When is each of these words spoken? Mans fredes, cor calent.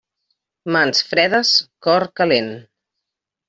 Mans 0.75 1.03
fredes, 1.11 1.53
cor 1.87 2.09
calent. 2.21 2.53